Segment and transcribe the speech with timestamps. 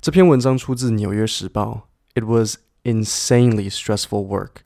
[0.00, 1.89] 这篇文章出自《纽约时报》。
[2.19, 4.63] It was insanely stressful work,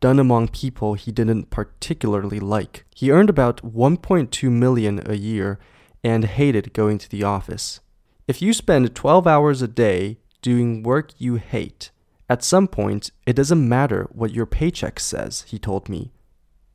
[0.00, 2.84] done among people he didn't particularly like.
[2.94, 5.58] He earned about 1.2 million a year
[6.02, 7.80] and hated going to the office.
[8.26, 11.90] If you spend 12 hours a day doing work you hate,
[12.28, 16.10] at some point it doesn't matter what your paycheck says, he told me.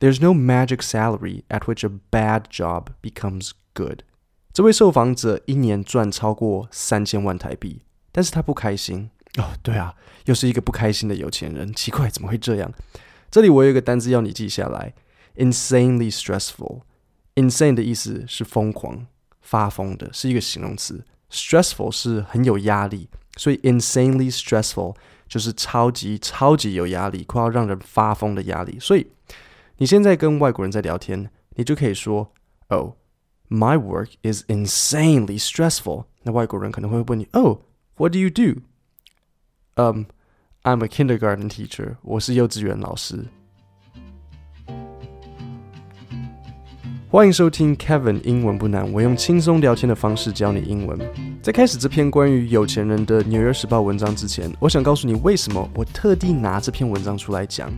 [0.00, 4.04] There's no magic salary at which a bad job becomes good.
[4.52, 7.82] 这位受访者一年赚超过三千万台币，
[8.12, 9.10] 但是他不开心。
[9.38, 9.94] 哦，对啊，
[10.24, 12.72] 又是一个不开心的有钱人，奇怪，怎么会这样？
[13.30, 14.92] 这里我有一个单词要你记下来
[15.36, 16.80] ：insanely stressful。
[17.36, 19.06] insane 的意思是疯狂、
[19.40, 21.04] 发疯的，是一个形容词。
[21.30, 24.96] stressful 是很有压力，所以 insanely stressful
[25.28, 28.78] 就是超级超级有压力，快要让人发疯的压力。
[28.80, 29.06] 所以
[29.78, 32.32] 你现在跟外国人在聊天，你就可以说
[32.66, 32.94] ：“Oh,
[33.48, 37.58] my work is insanely stressful。”那外国人可能会问你：“Oh,
[38.00, 38.62] what do you do？”、
[39.76, 41.96] um,，I'm a kindergarten teacher。
[42.00, 43.26] 我是幼稚园老师。
[47.10, 50.98] 欢迎收听 Kevin 英文不难，我用轻松聊天的方式教你英文。
[51.42, 57.70] 在开始这篇关于有钱人的《纽约时报》文章之前，我想告诉你为什么我特地拿这篇文章出来讲。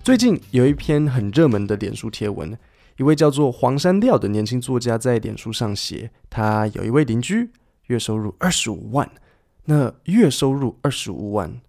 [0.00, 2.56] 最近有一篇很热门的脸书贴文，
[2.98, 7.50] 一位叫做黄山料的年轻作家在脸书上写，他有一位邻居，
[7.88, 9.10] 月收入二十五万。
[9.68, 11.60] 那月收入二十五万，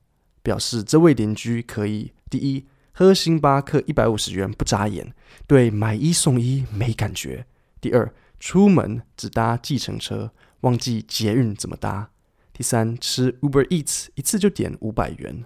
[0.43, 5.13] 表示这位邻居可以：第一，喝星巴克一百五十元不眨眼，
[5.47, 7.45] 对买一送一没感觉；
[7.81, 10.31] 第二，出门只搭计程车，
[10.61, 12.09] 忘记捷运怎么搭；
[12.53, 15.45] 第三，吃 Uber Eats 一次就点五百元；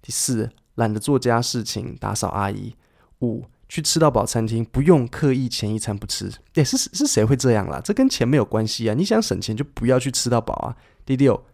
[0.00, 2.72] 第四，懒得做家事情打扫阿姨；
[3.20, 6.32] 五，去吃到饱餐厅不用刻意前一餐不吃。
[6.54, 7.82] 诶，是是谁会这样啦？
[7.84, 8.94] 这跟钱没有关系啊！
[8.94, 10.76] 你想省钱就不要去吃到饱啊！
[11.04, 11.44] 第六。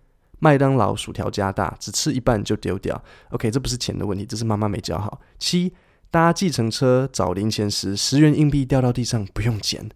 [0.41, 3.03] 麦当劳薯条加大，只吃一半就丢掉。
[3.31, 5.21] OK，这不是钱的问题，这是妈妈没教好。
[5.39, 5.73] 七，
[6.11, 9.89] 搭计程车找零钱时，十元硬币掉到地上不用捡，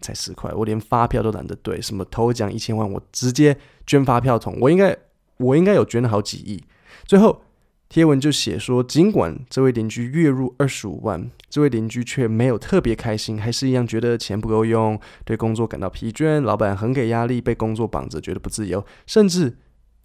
[0.00, 1.80] 才十块，我连发票都懒得对。
[1.82, 3.56] 什么头奖一千万，我直接
[3.86, 4.56] 捐发票桶。
[4.60, 4.96] 我应该，
[5.38, 6.62] 我应该有捐了好几亿。
[7.04, 7.42] 最后
[7.88, 19.58] 贴文就写说，尽管这位邻居月入二十五万，这位邻居却没有特别开心，还是一样觉得钱不够用，对工作感到疲倦，老板很给压力，被工作绑着，觉得不自由，甚至。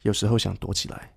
[0.04, 1.14] 有时候想躲起来。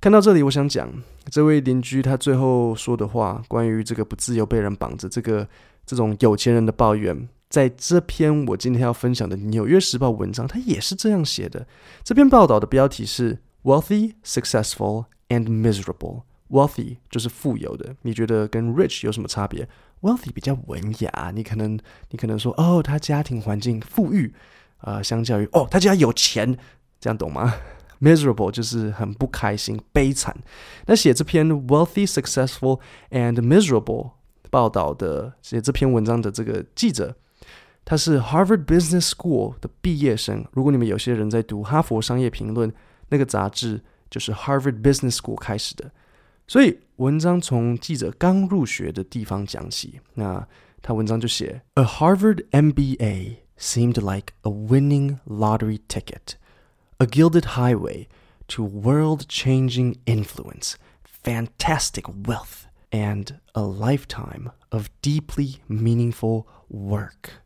[0.00, 0.92] 看到这里，我想讲
[1.30, 5.48] 这位邻居他最后说的话，关于这个不自由、被人绑着，这个
[5.86, 11.66] 这种有钱人的抱怨，在这篇我今天要分享的《纽约时报》文章，他也是这样写的。
[12.02, 16.24] 这篇报道的标题是 “Wealthy, Successful and Miserable”。
[16.50, 19.66] Wealthy 就是富有的，你觉得跟 rich 有什么差别
[20.02, 21.78] ？Wealthy 比较文雅，你可能
[22.10, 24.34] 你可能说哦，他家庭环境富裕，
[24.76, 26.58] 啊、呃，相较于哦，他家有钱。
[27.04, 27.54] 这样懂吗
[28.00, 30.34] ？Miserable 就是很不开心、悲惨。
[30.86, 34.12] 那写这篇 Wealthy, Successful and Miserable
[34.48, 37.14] 报道的写这篇文章的这个记者，
[37.84, 40.46] 他是 Harvard Business School 的毕业生。
[40.52, 42.70] 如果你们有些人在读《哈佛商业评论》
[43.10, 45.90] 那个杂志，就是 Harvard Business School 开始的。
[46.48, 50.00] 所以文章从记者刚入学的地方讲起。
[50.14, 50.48] 那
[50.80, 56.36] 他文章就写：A Harvard MBA seemed like a winning lottery ticket.
[57.03, 58.07] A gilded highway
[58.49, 60.73] to world-changing influence,
[61.05, 67.41] fantastic wealth, and a lifetime of deeply meaningful work.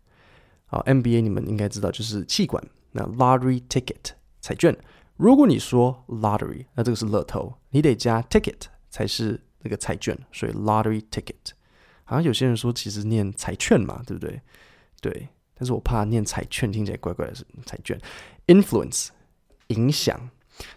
[0.66, 2.64] 好，MBA 你们应该知道就是企管。
[2.94, 4.76] 那 lottery ticket 彩券，
[5.18, 11.52] 如果你说 lottery，那这个是乐透，你得加 ticket 才是那个彩券，所以 lottery ticket。
[12.06, 14.42] 好像有些人说其实念彩券嘛，对不对？
[15.00, 18.00] 对，但是我怕念彩券听起来怪怪的，是彩券。
[18.48, 19.10] Influence。
[19.69, 20.31] 影响。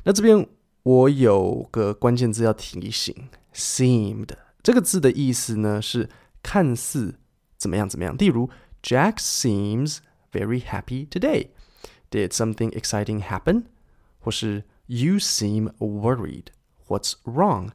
[0.04, 0.48] 那这边
[0.84, 3.16] 我有个关键字要提醒
[3.54, 4.30] ，seemed
[4.64, 6.10] 这个字的意思呢是
[6.44, 7.16] 看似
[7.58, 8.16] 怎么样怎么样。
[8.18, 8.50] 例如
[8.84, 9.98] ，Jack seems
[10.32, 11.48] very happy today.
[12.10, 13.64] Did something exciting happen?
[14.20, 16.46] 或是 You seem worried.
[16.88, 17.70] What's wrong?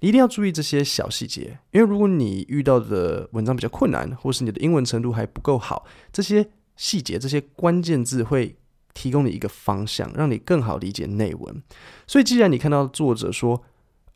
[0.00, 8.56] 你一定要注意这些小细节，因为如果你遇到的文章比较困难，或是你的英文程度还不够好，这些细节、这些关键字会。
[8.93, 11.61] 提供你一个方向，让你更好理解内文。
[12.07, 13.63] 所以，既然你看到作者说，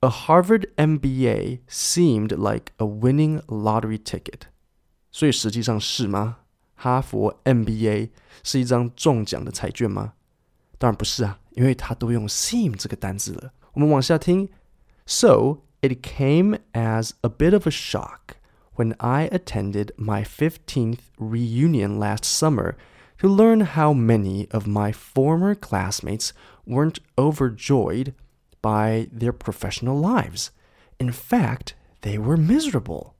[0.01, 4.43] A Harvard MBA seemed like a winning lottery ticket，
[5.11, 6.37] 所以实际上是吗？
[6.75, 8.11] 哈佛 MBA
[8.41, 10.13] 是一张中奖的彩券吗？
[10.77, 13.51] 当然不是啊，因为它都用 seem 这个单字了。
[13.73, 14.47] 我们往下听，
[15.05, 18.37] So it came as a bit of a shock
[18.75, 22.75] when I attended my fifteenth reunion last summer.
[23.19, 26.29] to learn how many of my former classmates
[26.65, 28.13] weren't overjoyed
[28.61, 30.49] by their professional lives.
[30.97, 33.13] In fact, they were miserable.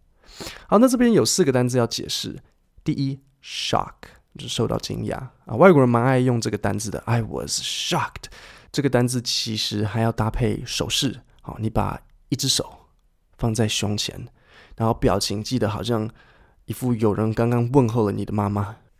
[0.68, 2.42] 好，那这边有四个单字要解释。
[2.84, 3.94] 第一，shock
[4.36, 5.16] 就是受到惊讶
[5.46, 7.00] 啊，外国人蛮爱用这个单字的。
[7.06, 8.26] I was shocked。
[8.72, 12.88] 这个单字其实还要搭配手势，好，你把一只手
[13.38, 14.28] 放在胸前，
[14.78, 16.10] 然后表情记得好像
[16.66, 18.78] 一副有人刚刚问候了你的妈妈，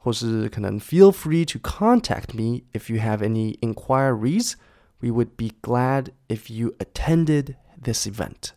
[0.00, 4.54] 或是可能 Feel free to contact me if you have any inquiries.
[5.00, 8.50] We would be glad if you attended this event.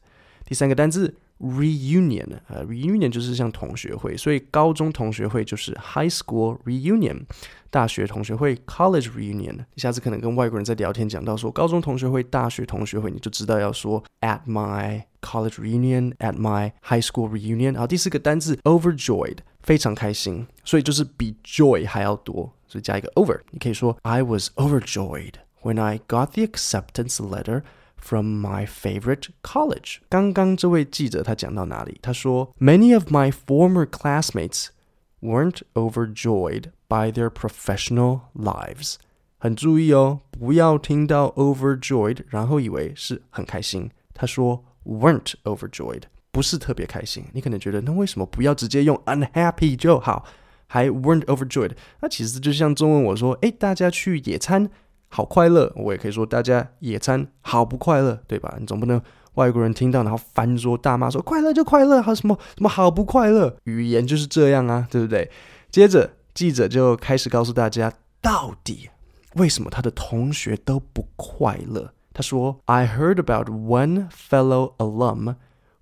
[0.46, 1.16] 第三个单字。
[1.40, 7.24] reunion 啊、uh,，reunion 就是像同学会，所以高中同学会就是 high school reunion，
[7.74, 9.58] 大学同学会 college reunion。
[9.74, 17.78] 你下次可能跟外国人在聊天讲到说高中同学会、大学同学会，你就知道要说 at my college reunion，at my high school reunion。
[17.78, 29.26] 好，第四个单字 overjoyed，非常开心，所以就是比 joy 还要多，所以加一个 over，你可以说 I was overjoyed when I got the acceptance letter。From my favorite
[29.44, 29.98] college。
[30.08, 32.00] 刚刚这位记者他讲到哪里？
[32.02, 34.68] 他说，Many of my former classmates
[35.22, 38.95] weren't overjoyed by their professional lives。
[39.39, 43.91] 很注意哦，不要听到 overjoyed，然后以为是很开心。
[44.13, 47.25] 他说 weren't overjoyed，不是特别开心。
[47.33, 50.25] 你可能觉得，那为什么不要直接用 unhappy 就好，
[50.69, 51.73] 还 weren't overjoyed？
[52.01, 54.71] 那其实就像中文我说，诶，大家去野餐。
[55.09, 58.57] 好快乐，我也可以说大家野餐好不快乐，对吧？
[58.59, 59.01] 你总不能
[59.35, 63.57] 外国人听到然后翻桌大骂说快乐就快乐，还什么什么好不快乐？
[63.63, 65.31] 语言就是这样啊，对不对？
[65.71, 68.90] 接着记者就开始告诉大家，到底
[69.36, 71.94] 为什么他的同学都不快乐？
[72.14, 75.36] 他说：“I heard about one fellow alum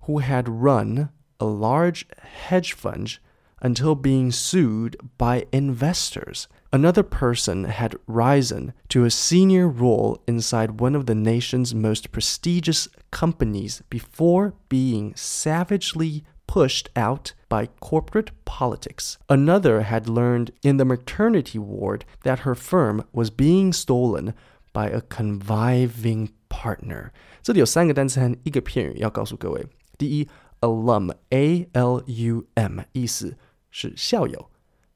[0.06, 1.08] who had run
[1.38, 2.02] a large
[2.48, 3.16] hedge fund
[3.60, 10.94] until being sued by investors.” Another person had risen to a senior role inside one
[10.94, 19.16] of the nation's most prestigious companies before being savagely pushed out by corporate politics.
[19.28, 24.34] Another had learned in the maternity ward that her firm was being stolen
[24.72, 27.10] by a conniving partner.
[27.42, 29.66] 这里有三个单词和一个片语要告诉各位。
[29.96, 30.28] 第一，
[30.60, 33.36] alum，a l u m，意思
[33.70, 34.50] 是校友。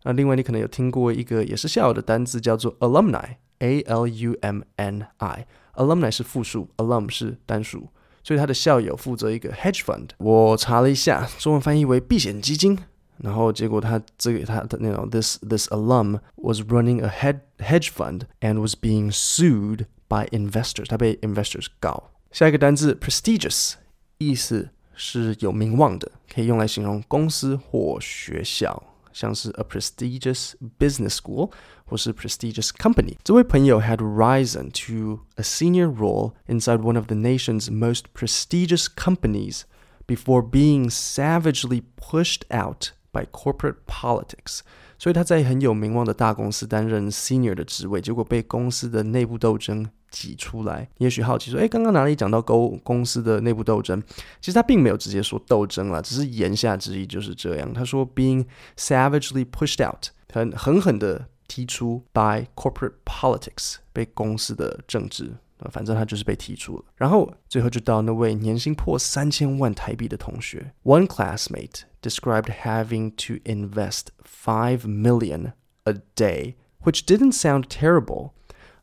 [0.04, 7.88] 那另外，你可能有听过一个也是校友的单字，叫做 alumni，a l u m n i。alumni 是复数，alum 是单数，
[8.27, 10.09] 所以他的校友负责一个 hedge fund。
[10.17, 12.77] 我查了一下，中文翻译为避险基金。
[13.19, 20.87] 然后结果他这个他的那种 this this alum was running a head hedge fund and was being sued by investors。
[20.89, 22.11] 他被 investors 告。
[22.33, 23.75] 下一个单字 prestigious，
[24.17, 28.83] 意思是有名望的，可以用来形容公司或学校。
[29.13, 31.49] 像是 a prestigious business school
[31.86, 33.16] 或是 prestigious company。
[33.22, 39.62] 这位朋友 had risen to a senior role inside one of the nation's most prestigious companies
[40.06, 44.60] before being savagely pushed out by corporate politics。
[44.98, 50.88] 所以他在很有名望的大公司担任 senior 的职位，结果被公司的内部斗争挤出来。
[50.98, 54.00] 你也许好奇说，诶，刚刚哪里讲到公公司的内部斗争？
[54.40, 57.72] 其实他并没有直接说斗争啦，只是言下之意就是这样。
[57.72, 58.46] 他说，being
[58.76, 65.34] savagely pushed out，很狠狠的 踢出 by corporate politics，被公司的政治，
[65.70, 66.84] 反正他就是被踢出了。
[66.96, 75.52] 然后最后就到那位年薪破三千万台币的同学，one classmate。described having to invest 5 million
[75.84, 78.32] a day, which didn't sound terrible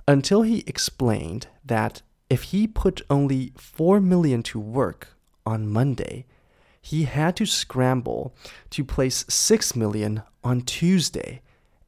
[0.06, 6.24] until he explained that if he put only 4 million to work on Monday,
[6.82, 8.32] he had to scramble
[8.70, 11.42] to place 6 million on Tuesday,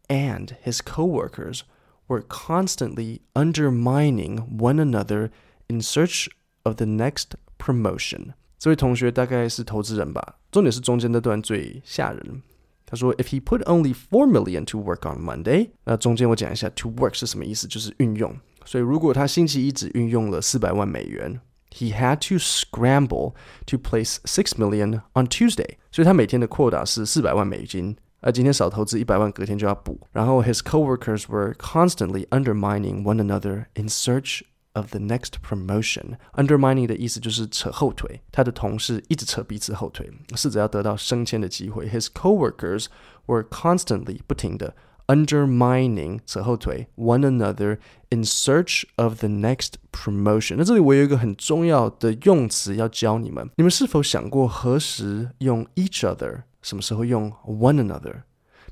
[0.07, 1.61] and his coworkers
[2.07, 5.29] were constantly undermining one another
[5.67, 6.27] in search
[6.63, 8.33] of the next promotion.
[8.59, 12.43] 这位同学大概是投资人吧，重点是中间那段最吓人。
[12.85, 18.35] 他说：“If he put only four million to work on Monday，那中间我讲一下 to work 是什么意思，就是运用。
[18.65, 21.39] 所以如果他星期一只运用了四百万美元，
[21.73, 23.33] he had to scramble
[23.65, 25.77] to place six million on Tuesday。
[25.89, 29.99] 所以他每天的 quota 是四百万美金， 而今天少投资一百万，隔天就要补。
[30.11, 34.41] 然后 his coworkers were constantly undermining one another in search
[34.73, 36.17] of the next promotion.
[36.35, 41.89] Undermining 的意思就是扯后腿，他的同事一直扯彼此后腿，试着要得到升迁的机会。
[41.89, 42.85] His coworkers
[43.25, 44.75] were constantly 不停的
[45.07, 50.55] undermining 扯后腿 one another in search of the next promotion。
[50.57, 58.23] 那这里我有一个很重要的用词要教你们，你们是否想过何时用 each other， 什么时候用 one another？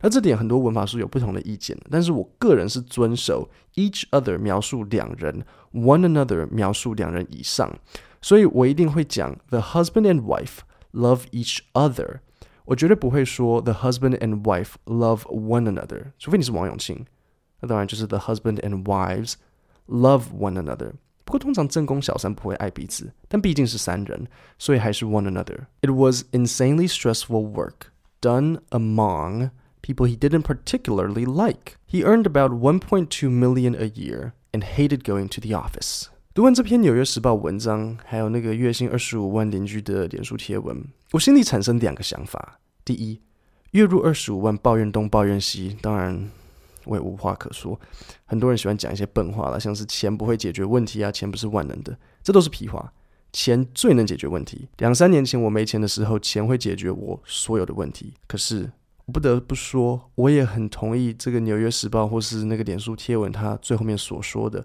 [0.02, 5.44] 那这点很多文法书有不同的意见，但是我个人是遵守 each other 描述两人，
[5.74, 7.70] one another 描述两人以上，
[8.22, 10.60] 所以我一定会讲 the husband and wife
[10.94, 12.20] love each other，
[12.64, 17.06] 我绝对不会说 the husband and wife love one another，除非你是王永庆，
[17.60, 19.34] 那当然就是 the husband and wives
[19.88, 20.94] love one another。
[21.26, 24.28] 不过通常正宫小三不会爱彼此，但毕竟是三人，
[24.58, 31.78] 所以还是 one another。It was insanely stressful work done among people he didn't particularly like.
[31.88, 36.08] He earned about 1.2 million a year and hated going to the office.
[36.34, 43.20] 读完这篇《纽约时报》文章，还有那个月薪二十五万邻居的脸书贴文，我心里产生两个想法：第一，
[43.72, 46.30] 月入二十五万，抱怨东抱怨西，当然
[46.87, 47.79] 我也无话可说。
[48.25, 52.93] 很多人喜欢讲一些笨话啦，像是钱不会解决问题啊，钱不是万能的，这都是屁话。
[53.33, 54.69] 钱最能解决问题。
[54.79, 58.15] 两三年前我没钱的时候，钱会解决我所有的问题。
[58.27, 58.71] 可是。
[59.07, 64.65] 我不得不说，我也很同意这个《纽约时报》或是那个脸书贴文，他最后面所说的：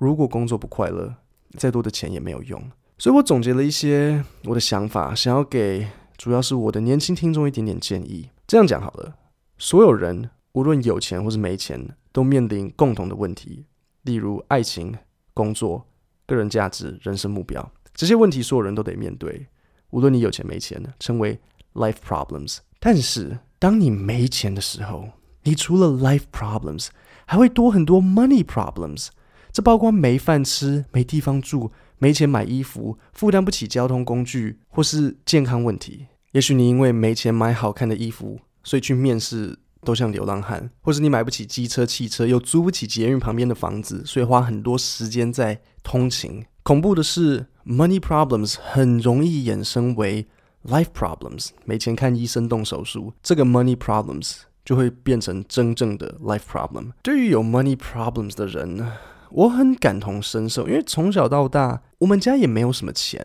[0.00, 1.14] 如果工作不快乐，
[1.56, 2.60] 再多的钱也没有用。
[2.98, 5.86] 所以我总结了一些我的想法，想要给
[6.16, 8.28] 主要是我的年轻听众一点点建议。
[8.48, 9.14] 这样讲好了，
[9.58, 13.64] 所有人无论有钱或是没钱，都面临共同的问题，
[14.02, 14.92] 例如爱情、
[15.32, 15.86] 工作、
[16.26, 19.46] 个人价值、人生目标这些问题，所有人都得面对，
[19.90, 21.38] 无论你有钱没钱，称为
[21.74, 22.58] life problems。
[22.80, 25.08] 但是当你没钱的时候，
[25.44, 26.88] 你除了 life problems，
[27.24, 29.10] 还会多很多 money problems。
[29.52, 36.06] 这包括没饭吃、没地方住、没钱买衣服、负担不起交通工具，或是健康问题。
[36.32, 46.44] 也许你因为没钱买好看的衣服，所以去面试都像流浪汉；或是你买不起机车、汽车，又租不起捷运旁边的房子，所以花很多时间在通勤。
[46.62, 50.26] 恐怖的是，money problems 很容易衍生为。
[50.64, 56.90] Life problems，没钱看医生动手术，这个 money problems 就会变成真正的 life problem。
[57.00, 58.84] 对于有 money problems 的人，
[59.30, 63.24] 我很感同身受，因为从小到大，我们家也没有什么钱。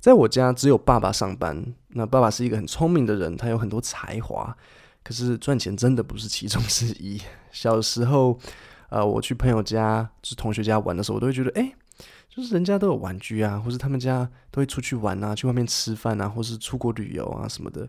[0.00, 1.74] 在我家，只有爸爸上班。
[1.88, 4.54] 那爸爸是一个很聪明的人，他有很多才华，
[5.06, 7.20] 可是赚钱真的不是其中之一。
[7.52, 8.36] 小时候，
[8.88, 11.72] 呃，我去朋友家，就是同学家玩的时候，我都会觉得，哎。
[12.28, 17.88] 就是人家都有玩具啊，或是他们家都会出去玩啊，去外面吃饭啊，或是出国旅游啊什么的。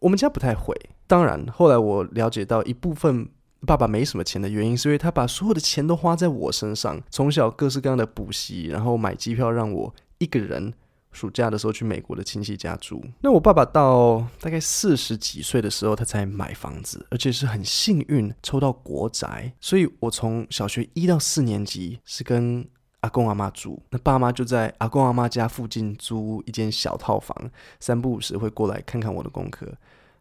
[0.00, 0.74] 我们家不太会。
[1.06, 3.28] 当然，后来我了解到一部分
[3.64, 7.00] 爸爸没什么钱的原因，是因为他把所有的钱都花在我身上。
[7.10, 10.74] 从小各式各样的补习，然后买机票让我一个人
[11.16, 13.02] 暑假的时候去美国的亲戚家住。
[13.22, 19.52] 那我爸爸到大概四十几岁的时候，他才买房子，而且是很幸运抽到国宅。
[19.60, 22.68] 所以我从小学一到四年级是跟。
[23.00, 27.36] 阿公阿妈住，那爸妈就在阿公阿妈家附近租一间小套房，
[27.78, 29.72] 三不五时会过来看看我的功课。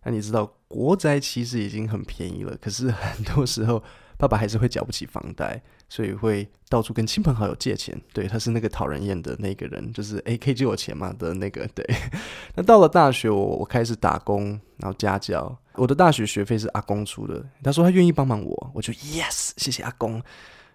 [0.04, 3.82] 那你知道国宅其实已经很便宜了，可是很多时候
[4.20, 8.00] 爸爸还是会缴不起房贷，所以会到处跟亲朋好友借钱。
[8.14, 11.68] 对，他是那个讨人厌的那个人，就是诶，可以借我钱吗的那个。
[11.74, 11.86] 对，
[12.56, 15.58] 那到了大学，我我开始打工，然后家教。
[15.76, 20.22] 我的大学学费是阿公出的，他说他愿意帮忙我，我就 yes，谢谢阿公。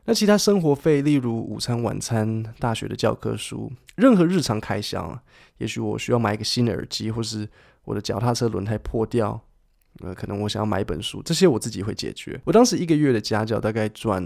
[0.05, 5.19] 那其他生活费，例如午餐、晚餐、大学的教科书，任何日常开销，
[5.59, 7.49] 也许我需要买一个新的耳机，或是
[7.85, 9.41] 我的脚踏车轮胎破掉，
[10.01, 12.41] 呃，可能我想要买一本书，这些我自己会解决。
[12.45, 14.25] 我当时一个月的家教大概赚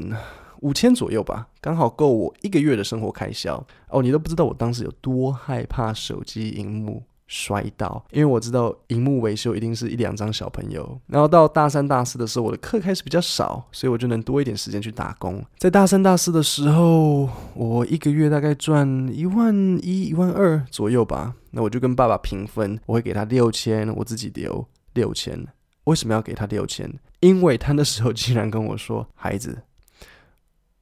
[0.64, 3.64] 五千左右吧，刚好够我一个月的生活开销。
[3.88, 7.02] 哦，你都不知道我当时有多害怕手机荧幕。
[7.26, 11.00] 摔倒，因为我知道荧幕维修一定是一两张小朋友。
[11.06, 15.42] 然后到大三、大四的时候，我的课开始比较少，所以我就能多一点时间去打工。
[15.56, 21.34] 在大三、大四的时候，我一个月大概赚一万一、一万二左右吧。
[21.50, 25.46] 那我就跟爸爸平分，我会给他六千，我自己留六千。
[25.84, 26.92] 为什么要给他六千？
[27.20, 29.62] 因为他那时候竟然跟我说：“孩子，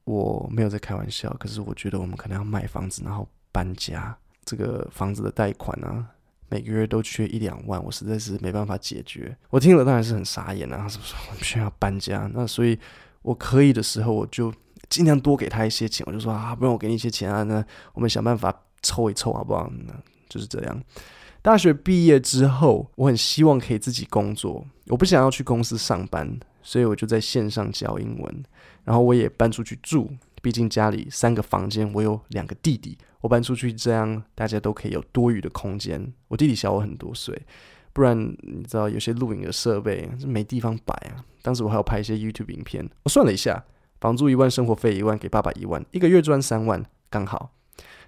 [0.03, 4.15] 我没有在开玩笑，可是我觉得我们可能要卖房子，然后搬家。
[4.45, 6.07] 这个房子的贷款啊。”
[6.49, 9.35] 每个月都缺一两万，我实在是没办法解决。
[9.49, 11.15] 我听了当然是很傻眼啊，是不是？
[11.27, 12.77] 我们需要搬家，那所以
[13.23, 14.53] 我可以的时候，我就
[14.87, 16.05] 尽量多给他一些钱。
[16.05, 19.67] 我就说啊，不用我给你一些钱啊，那我们想办法凑一凑好不好？
[19.87, 19.95] 那
[20.29, 20.83] 就是这样。
[21.41, 28.43] 大学毕业之后，我很希望可以自己工作，我不想要去公司上班，所以我就在线上教英文。
[28.83, 30.11] 然后我也搬出去住，
[30.41, 36.13] 毕竟家里三个房间，我有两个弟弟，我搬出去这样大家都可以有多余的空间。
[36.27, 37.41] 我弟弟小我很多岁，
[37.93, 41.23] 不然你知道有些录影的设备没地方摆啊。
[41.41, 43.63] 当时我还要拍一些 YouTube 影片，我算了一下，
[44.01, 47.51] 房租一万，生活费一万，给爸爸一万，一个月赚三万，刚好。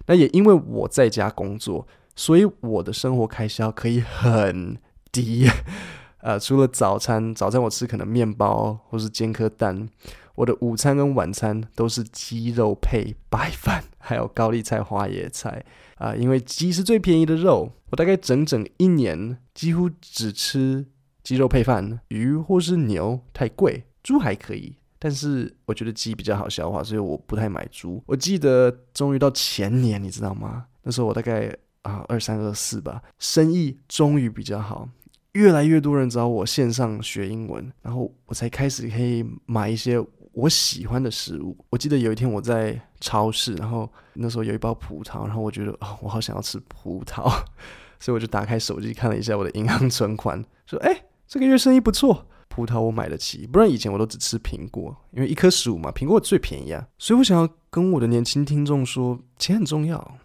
[0.06, 4.76] 那也因为我在家工作，所以我的生活开销可以很
[5.10, 5.48] 低。
[6.18, 9.88] 呃，除了早餐，早餐我吃可能面包或是煎颗蛋。
[10.36, 15.64] 我的午餐跟晚餐都是鸡肉配白饭，还有高丽菜、花椰菜
[15.96, 17.72] 啊，因为鸡是最便宜的肉。
[17.90, 20.86] 我大概整整一年几乎只吃
[21.22, 28.02] 鸡肉配饭，鱼或是牛太贵，猪还可以，但是我觉得鸡比较好消化，所以我不太买猪。
[28.06, 30.66] 我记得终于到前年，你知道吗？
[30.82, 34.88] 那时候我大概啊二三二四吧，生意终于比较好。
[35.32, 40.02] 越来越多人找我线上学英文，然后我才开始可以买一些
[40.36, 41.56] 我喜欢的食物。
[41.70, 47.24] 我记得有一天我在超市，然后那时候有一包葡萄，然后我觉得啊、哦，我好想要吃葡萄，
[47.98, 53.46] 所以我就打开手机看了一下我的银行存款，说：“哎，这个月生意不错，葡萄我买得起。
[53.46, 56.86] 不然以前我都只吃苹果，因为一颗十五嘛，苹果最便宜啊。
[56.98, 60.16] 所以我想要跟我的年轻听众说，钱很重要。”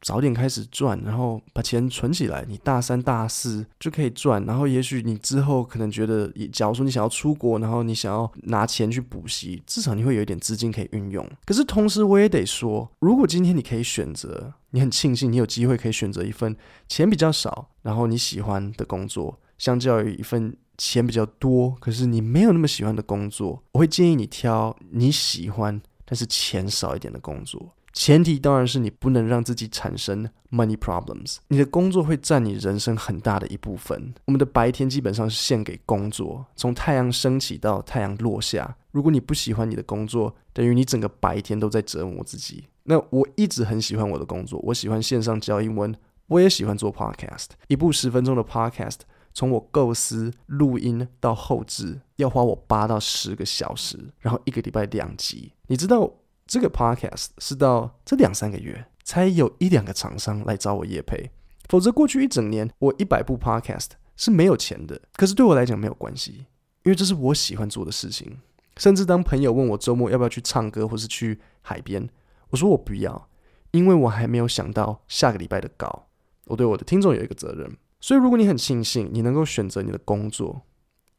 [0.00, 2.44] 早点开始赚，然后把钱存起来。
[2.48, 11.28] 你大三、大四就可以赚，然后也许你之后可能觉得，假如说你想要出国，然后你想要拿钱去补习，至少你会有一点资金可以运用。
[11.44, 16.56] 可是同时，我也得说，如果今天你可以选择，你很庆幸你有机会可以选择一份
[16.88, 27.74] 钱比较少，然后你喜欢的工作，相较于一份钱比较多，可是你没有那么喜欢的工作，我会建议你挑你喜欢但是钱少一点的工作。
[27.92, 31.38] 前提当然是你不能让自己产生 money problems。
[31.48, 34.14] 你的工作会占你人生很大的一部分。
[34.26, 38.76] 我们的白天基本上是献给工作，从太阳升起到太阳落下。
[38.92, 42.64] 如果你不喜欢你的工作，等于你整个白天都在折磨自己。
[42.84, 45.94] 那我一直很喜欢我的工作，我喜欢线上教英文，
[46.28, 47.48] 我也喜欢做 podcast。
[47.66, 49.00] 一部十分钟的 podcast，
[49.34, 55.52] 从我构思、录音到后制，要花我八到十个小时，然后一个礼拜两集。
[55.66, 56.10] 你知道？
[56.48, 61.30] 这个 podcast 是到这两三个月才有一两个厂商来找我业配，
[61.68, 64.98] 否则过去一整年我一百部 podcast 是没有钱的。
[65.12, 66.46] 可是对我来讲没有关系，
[66.84, 68.38] 因为这是我喜欢做的事情。
[68.78, 72.08] 甚至当朋友问我周末要不要去唱歌或是去海边，
[72.48, 73.28] 我说我不要，
[73.72, 76.06] 因为我还没有想到下个礼拜的稿。
[76.46, 80.62] 我对我的听众有一个责任，所以如果你很庆幸你能够选择你的工作，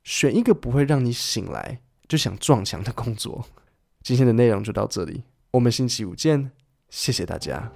[0.03, 3.45] 选一个不会让你醒来就想撞墙的工作。
[4.09, 6.49] 今天的内容就到这里，我们星期五见，
[6.89, 7.71] 谢谢大家。